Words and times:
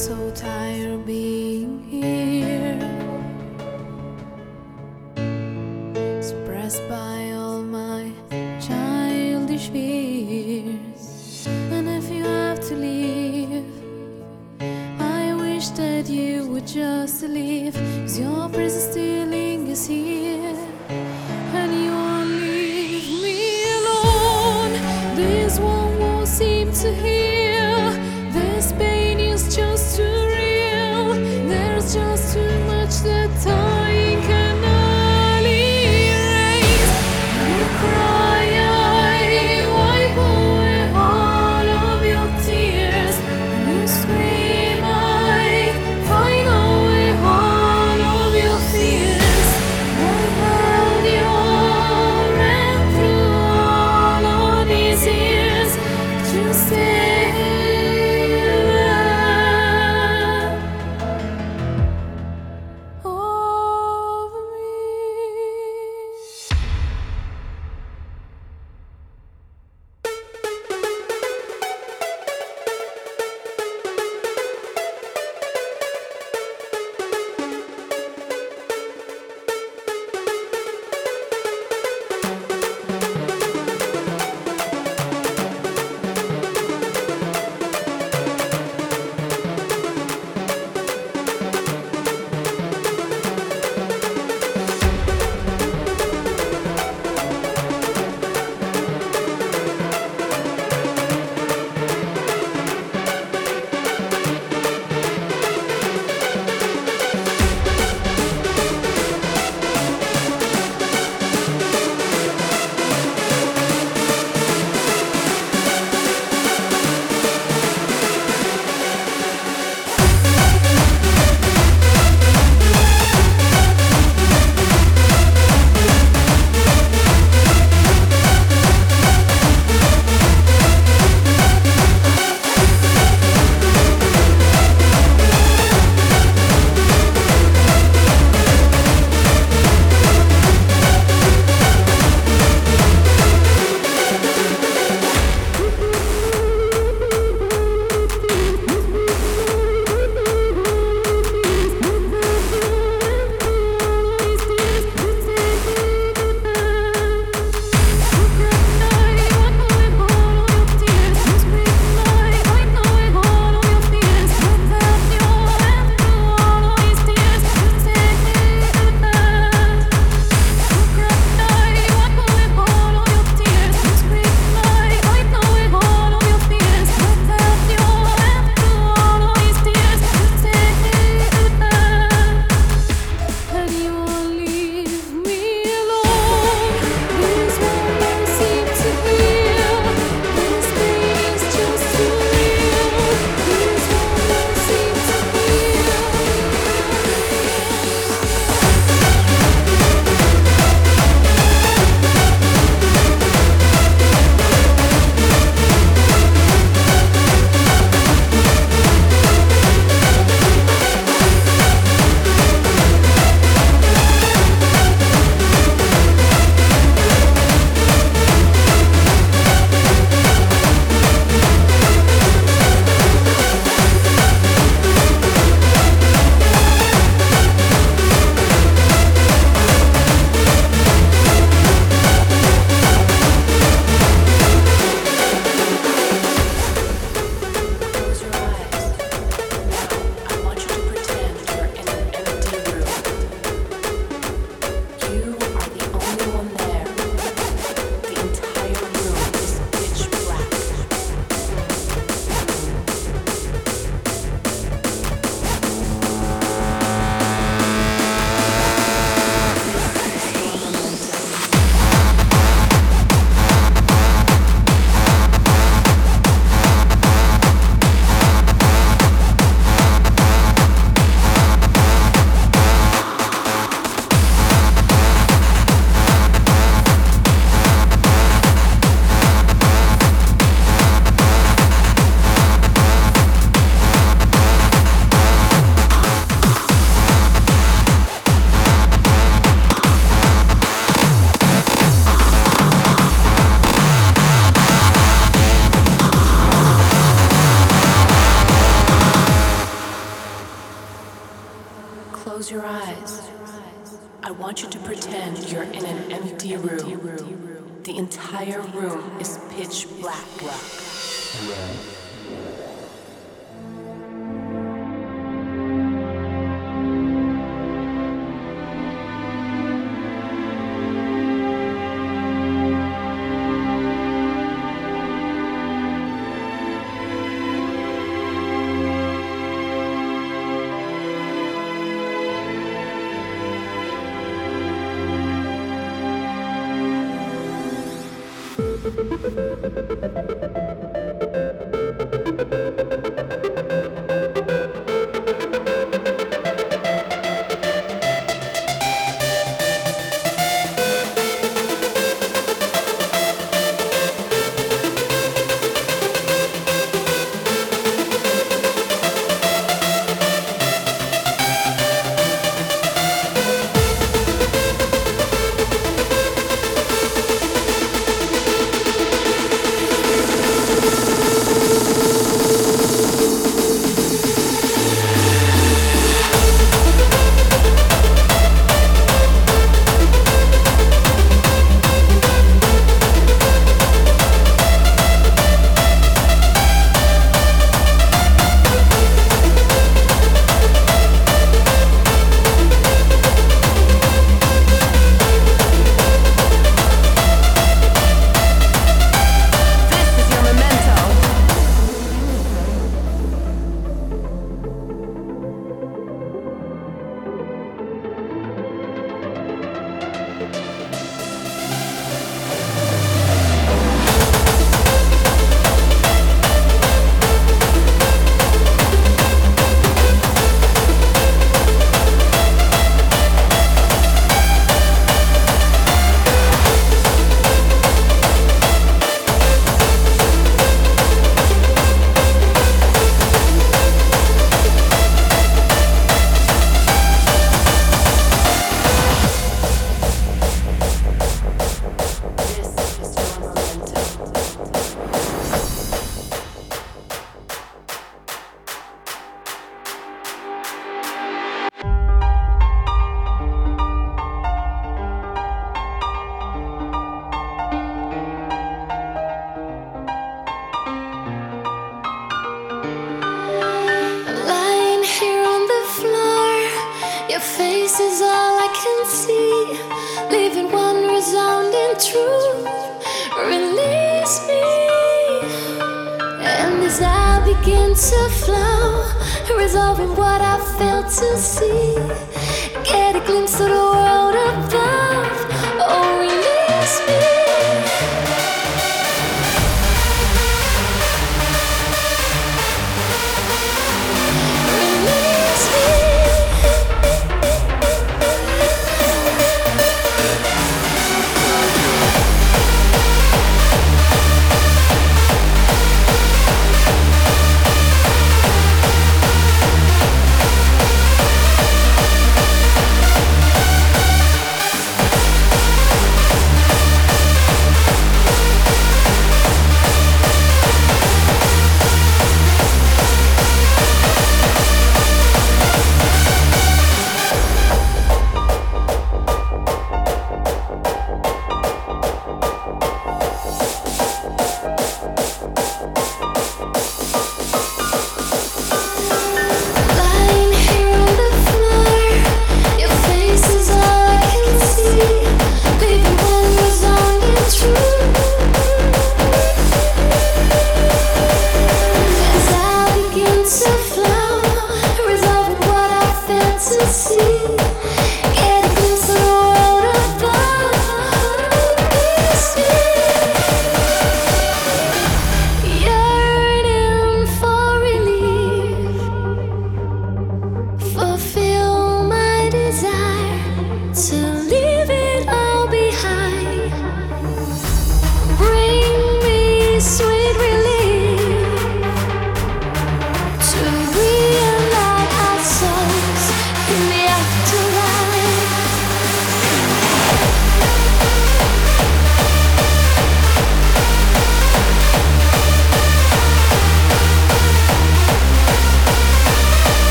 So 0.00 0.30
tired 0.30 0.92
of 0.92 1.04
being 1.04 1.39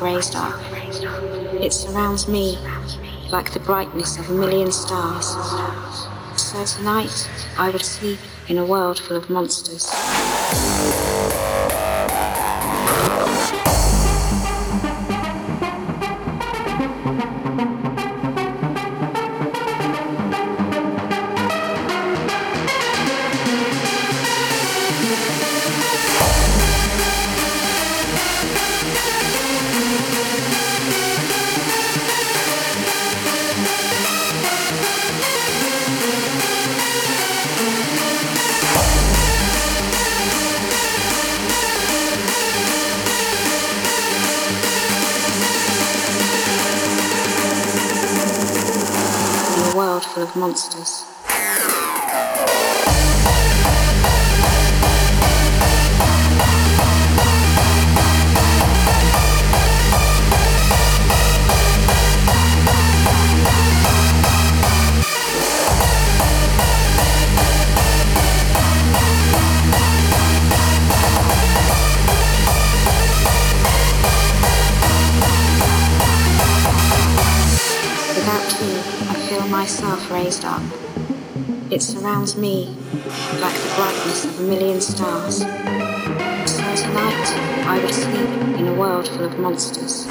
raised 0.00 0.34
up. 0.36 0.54
It 1.60 1.72
surrounds 1.72 2.28
me 2.28 2.58
like 3.30 3.52
the 3.52 3.60
brightness 3.60 4.18
of 4.18 4.30
a 4.30 4.32
million 4.32 4.72
stars. 4.72 5.26
So 6.40 6.64
tonight 6.64 7.28
I 7.58 7.70
would 7.70 7.84
sleep 7.84 8.18
in 8.48 8.58
a 8.58 8.64
world 8.64 8.98
full 8.98 9.16
of 9.16 9.28
monsters. 9.28 9.88
Monsters. 50.38 51.07
Surrounds 81.98 82.36
me 82.36 82.66
like 83.40 83.54
the 83.54 83.72
brightness 83.74 84.24
of 84.24 84.38
a 84.38 84.42
million 84.42 84.80
stars. 84.80 85.38
So 85.38 86.76
tonight 86.76 87.28
I 87.66 87.80
would 87.82 87.92
sleep 87.92 88.58
in 88.58 88.68
a 88.68 88.74
world 88.74 89.08
full 89.08 89.24
of 89.24 89.36
monsters. 89.40 90.07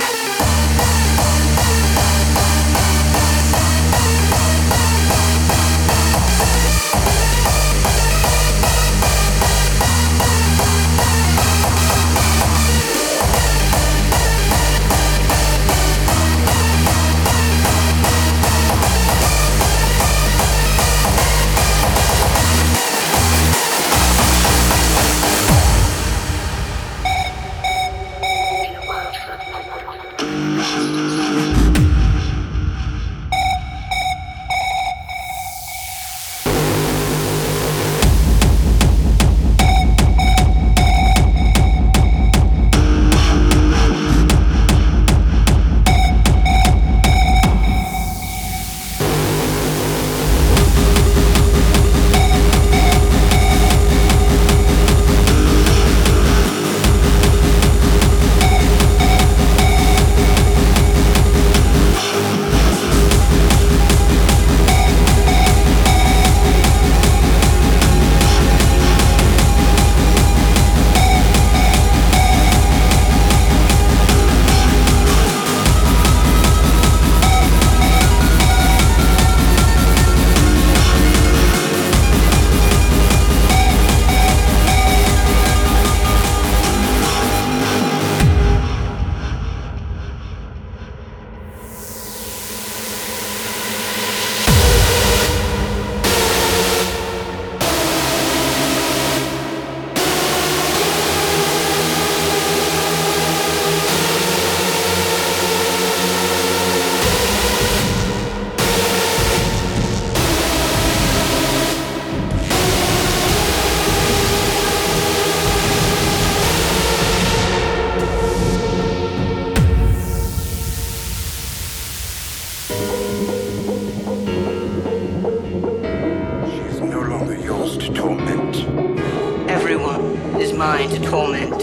mind 130.58 130.90
to 130.90 131.00
torment. 131.00 131.62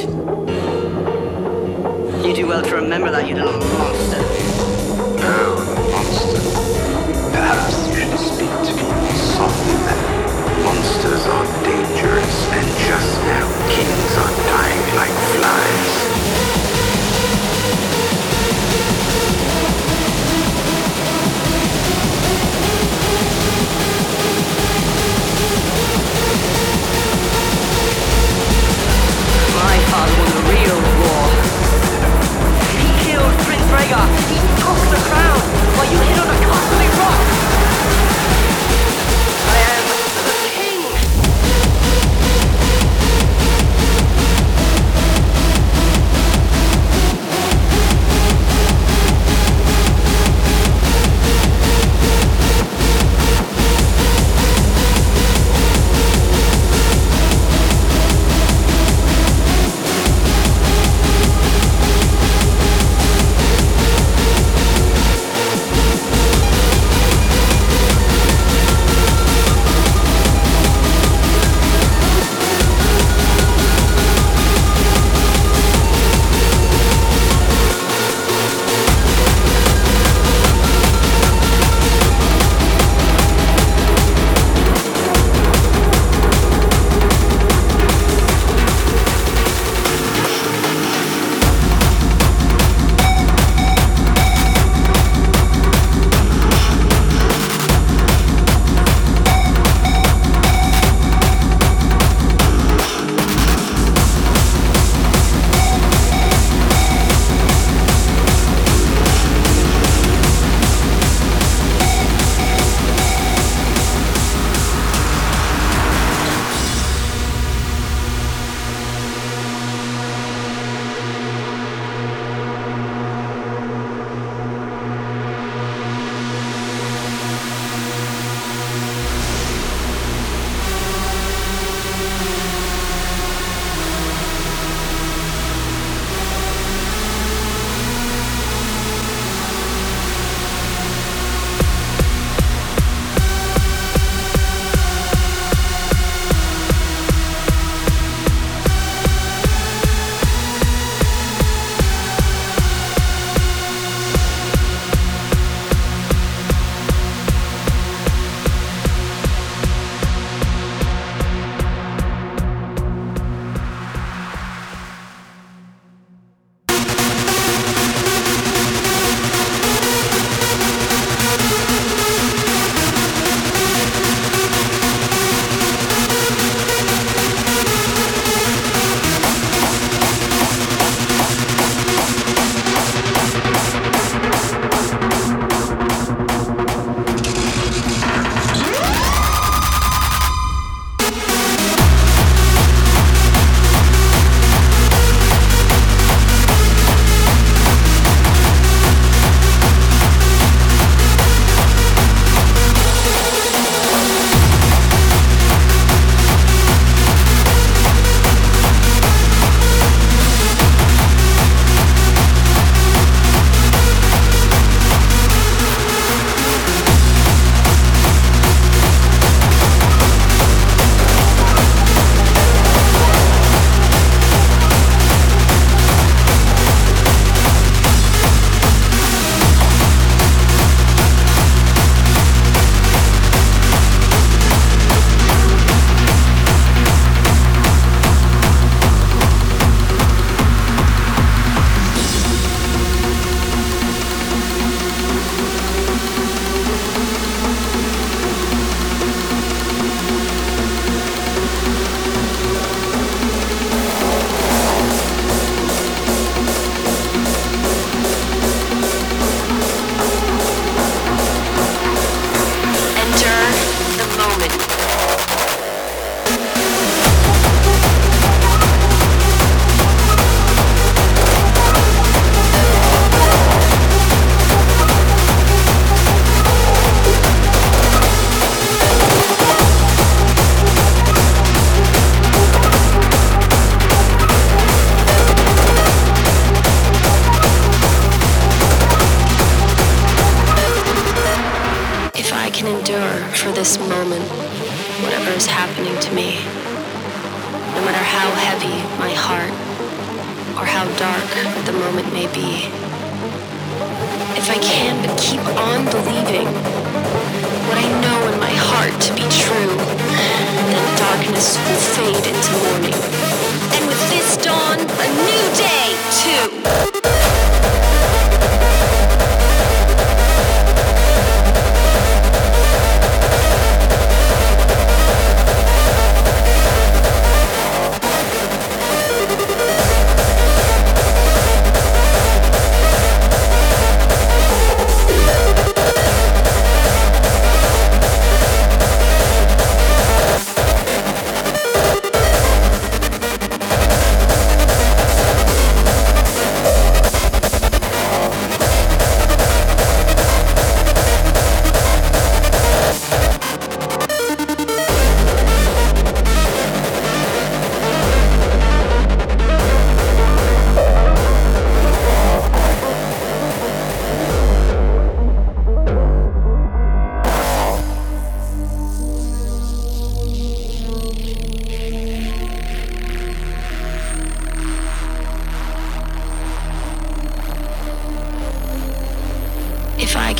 You 2.25 2.33
do 2.33 2.47
well 2.47 2.63
to 2.63 2.77
remember 2.77 3.11
that, 3.11 3.27
you 3.27 3.35
little 3.35 3.59
monster. 3.77 4.23
No, 5.19 5.59
monster. 5.91 6.39
Perhaps 7.33 7.89
you 7.89 7.95
should 7.97 8.19
speak 8.19 8.55
to 8.55 8.73
me 8.73 9.11
softly 9.35 9.75
then. 9.83 9.99
Monsters 10.63 11.27
are 11.27 11.47
dangerous, 11.65 12.47
and 12.55 12.67
just 12.87 13.19
now 13.27 13.47
kings 13.69 14.17
are 14.17 14.35
dying 14.47 14.97
like 14.97 15.11
flies. 15.35 16.04
My 29.65 29.79
father 29.91 30.15
was 30.21 30.33
the 30.37 30.45
real 30.53 30.79
war. 31.01 31.25
He 32.77 32.89
killed 33.05 33.35
Prince 33.47 33.69
Rhaegar. 33.73 34.07
He 34.29 34.39
took 34.61 34.81
the 34.93 35.01
crown 35.09 35.41
while 35.75 35.89
you 35.91 35.99
hid 35.99 36.19
on 36.19 36.29
a 36.29 36.39
coffin. 36.45 36.84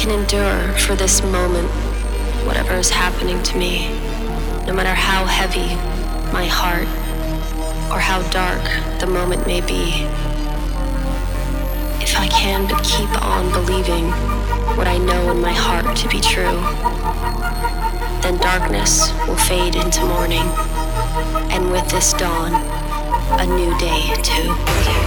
can 0.05 0.21
endure 0.21 0.77
for 0.77 0.95
this 0.95 1.23
moment 1.23 1.67
whatever 2.45 2.75
is 2.75 2.91
happening 2.91 3.43
to 3.43 3.57
me, 3.57 3.89
no 4.67 4.73
matter 4.75 4.93
how 4.93 5.25
heavy 5.25 5.75
my 6.31 6.45
heart 6.45 6.87
or 7.91 7.99
how 7.99 8.21
dark 8.29 8.61
the 9.01 9.07
moment 9.07 9.47
may 9.47 9.63
be. 9.63 10.05
If 12.05 12.19
I 12.19 12.29
can 12.29 12.69
but 12.69 12.85
keep 12.85 13.09
on 13.25 13.51
believing 13.53 14.11
what 14.77 14.87
I 14.87 14.99
know 14.99 15.31
in 15.31 15.41
my 15.41 15.55
heart 15.55 15.97
to 15.97 16.09
be 16.11 16.21
true, 16.21 16.61
then 18.21 18.37
darkness 18.43 19.11
will 19.27 19.37
fade 19.37 19.75
into 19.75 20.05
morning, 20.05 20.47
and 21.51 21.73
with 21.73 21.89
this 21.89 22.13
dawn, 22.13 22.53
a 23.41 23.47
new 23.47 23.75
day 23.79 24.15
too. 24.23 25.04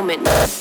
moment. 0.00 0.57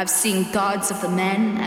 I've 0.00 0.08
seen 0.08 0.50
gods 0.50 0.90
of 0.90 1.02
the 1.02 1.10
men 1.10 1.59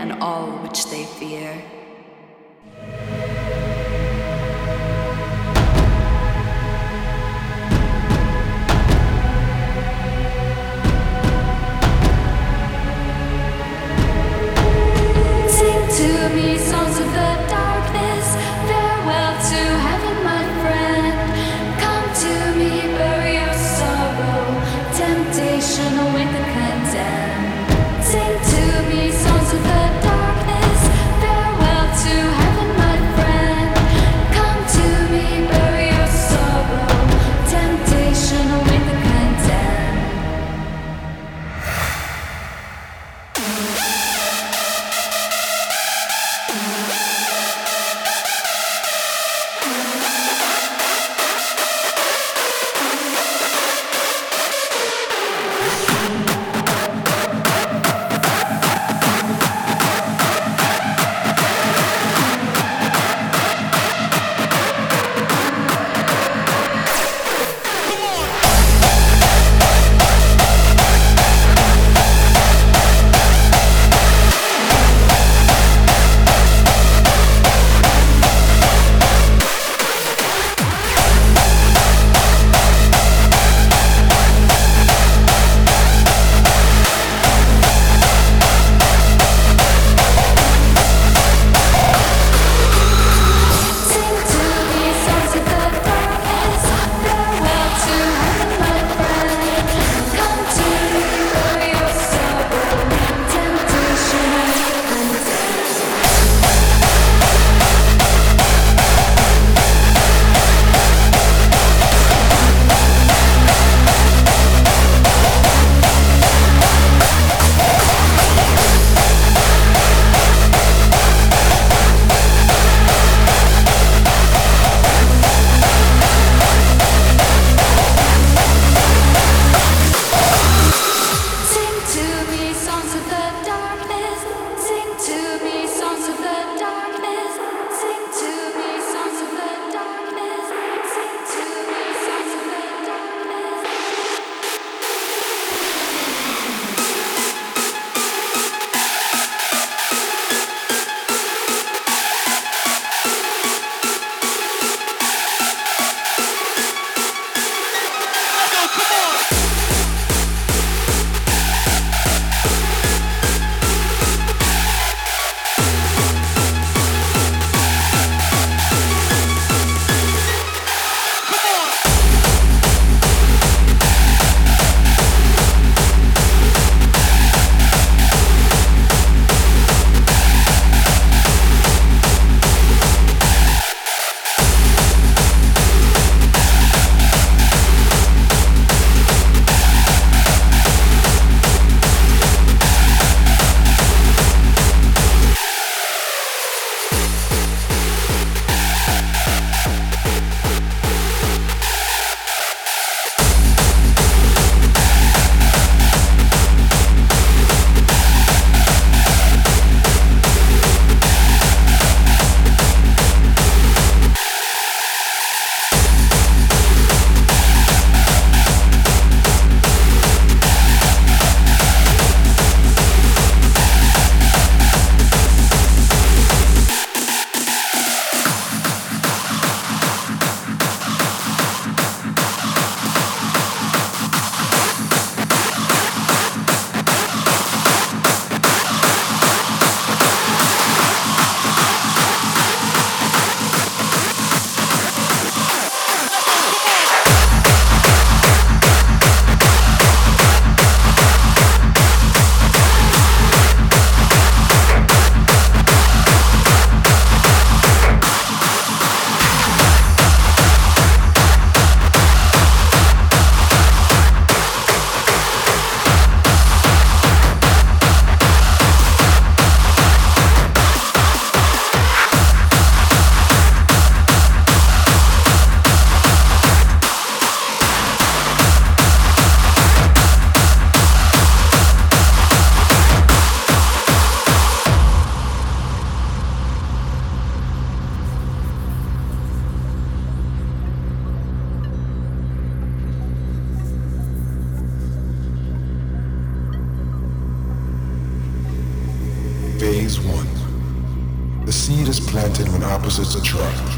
Phase 299.84 300.00
one. 300.00 301.44
The 301.44 301.52
seed 301.52 301.88
is 301.88 302.00
planted 302.00 302.48
when 302.48 302.62
opposites 302.62 303.16
attract. 303.16 303.68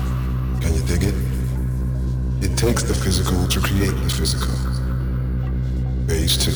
Can 0.62 0.72
you 0.72 0.82
dig 0.82 1.02
it? 1.02 1.14
It 2.40 2.56
takes 2.56 2.84
the 2.84 2.94
physical 2.94 3.48
to 3.48 3.58
create 3.58 3.90
the 3.90 4.08
physical. 4.08 4.54
Phase 6.06 6.36
two. 6.38 6.54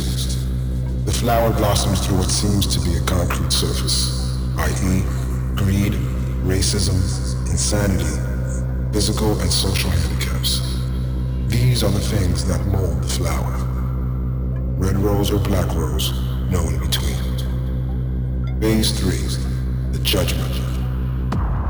The 1.04 1.10
flower 1.10 1.50
blossoms 1.52 2.06
through 2.06 2.18
what 2.18 2.30
seems 2.30 2.64
to 2.76 2.80
be 2.88 2.94
a 2.94 3.00
concrete 3.00 3.50
surface, 3.50 4.38
i.e., 4.56 5.02
greed, 5.56 5.94
racism, 6.46 6.94
insanity, 7.50 8.14
physical 8.92 9.36
and 9.40 9.50
social 9.50 9.90
handicaps. 9.90 10.78
These 11.48 11.82
are 11.82 11.90
the 11.90 11.98
things 11.98 12.46
that 12.46 12.64
mold 12.66 13.02
the 13.02 13.08
flower. 13.08 13.56
Red 14.78 14.96
rose 14.98 15.32
or 15.32 15.40
black 15.40 15.74
rose, 15.74 16.12
no 16.52 16.60
in 16.68 16.78
between. 16.78 17.19
Phase 18.60 18.92
three, 19.00 19.26
the 19.90 19.98
judgment. 20.00 20.52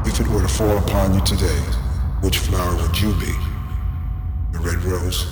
If 0.05 0.19
it 0.19 0.27
were 0.27 0.43
to 0.43 0.49
fall 0.49 0.77
upon 0.77 1.15
you 1.15 1.25
today, 1.25 1.61
which 2.21 2.39
flower 2.39 2.75
would 2.83 3.01
you 3.01 3.13
be? 3.15 3.33
The 4.51 4.59
red 4.59 4.83
rose 4.83 5.25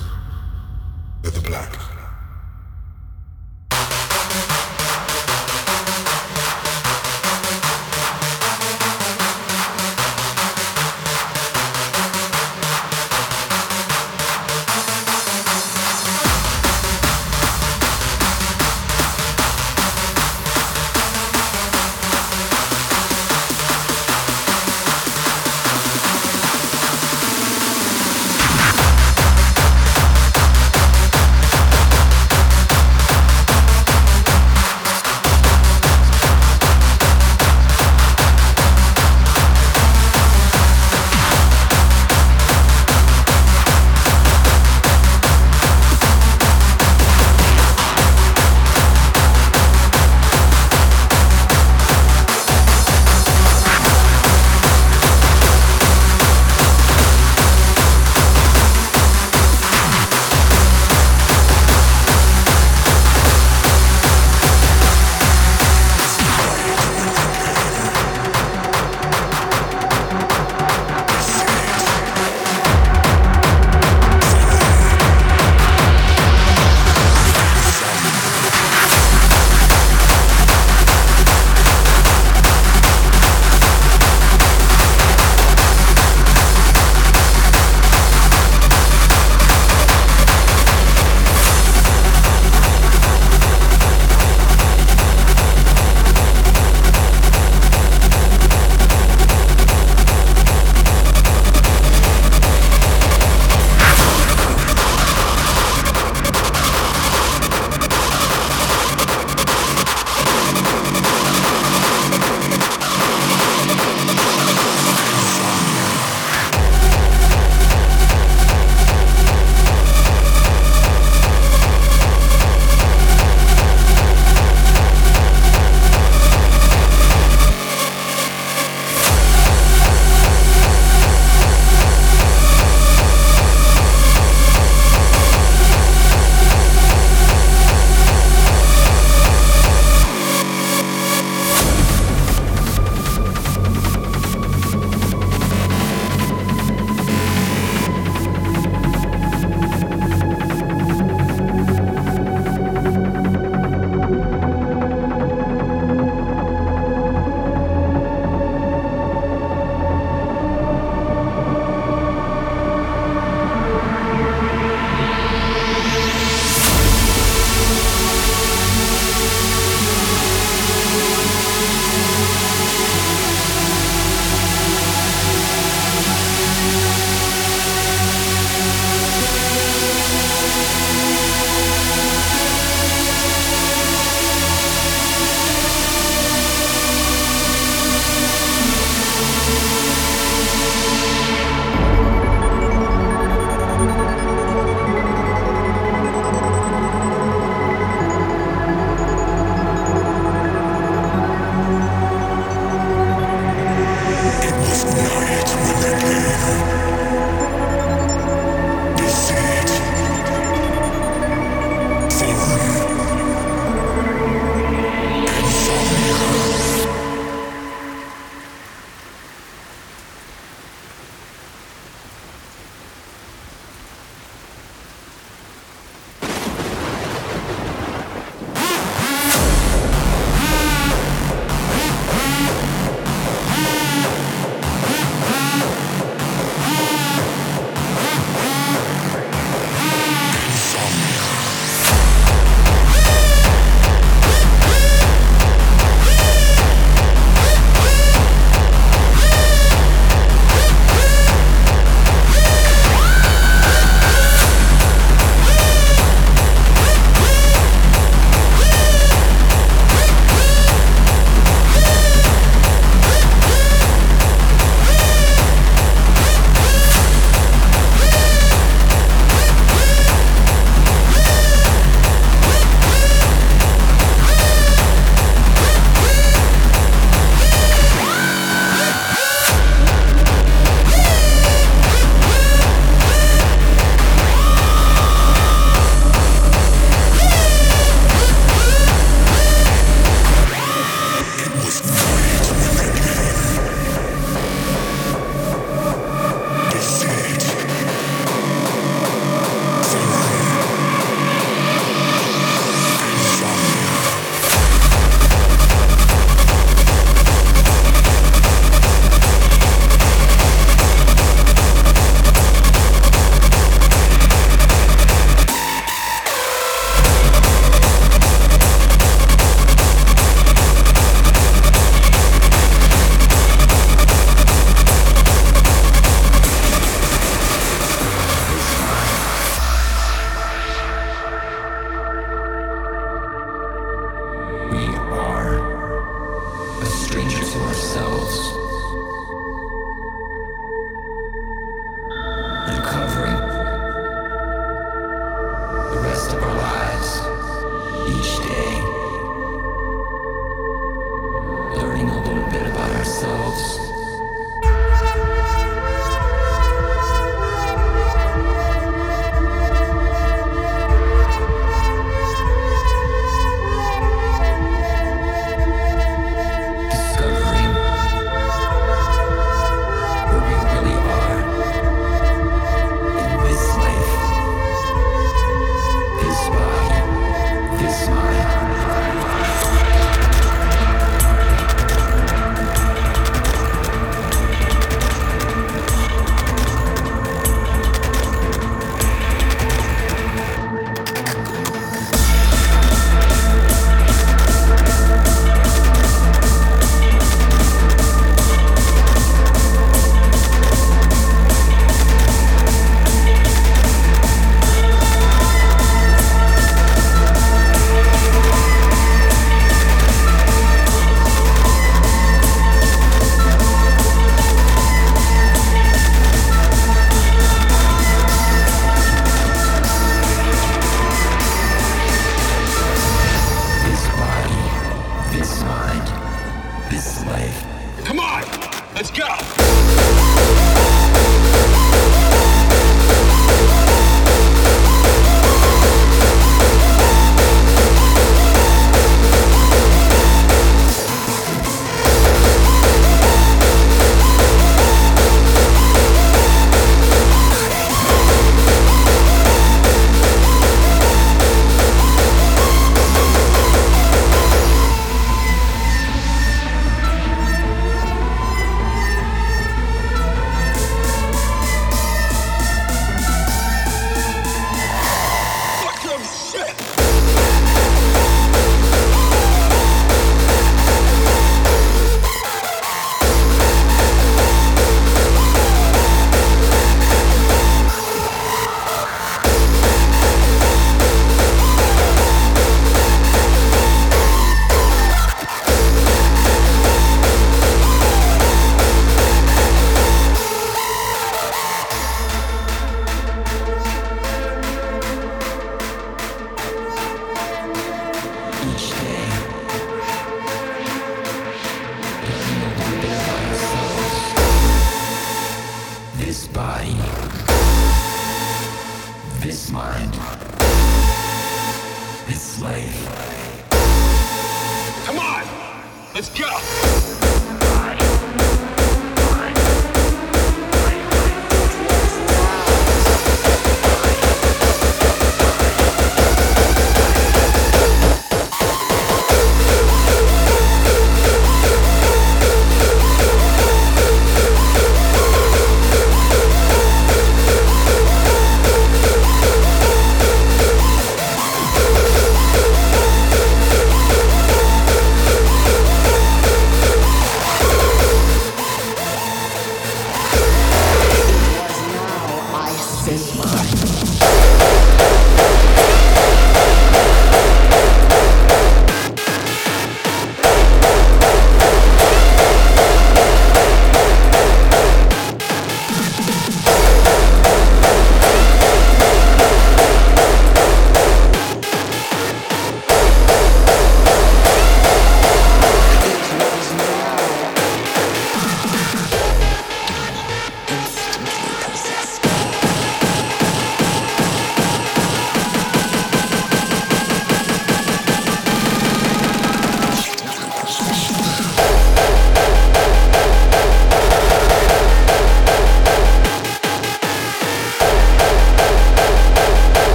or 1.25 1.31
the 1.31 1.41
black? 1.41 1.88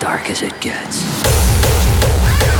Advertising 0.00 0.42
it 0.42 0.66
us 0.66 2.57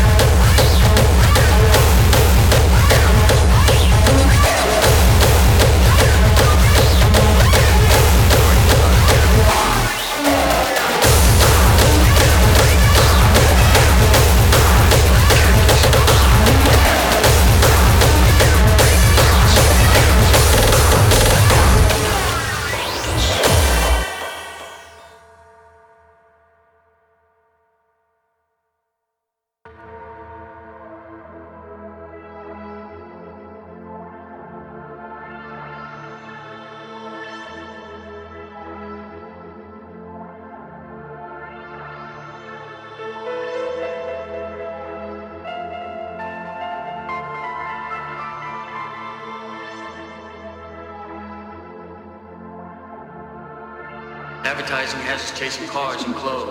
chasing 55.38 55.68
cars 55.68 56.02
and 56.02 56.16
clothes. 56.16 56.47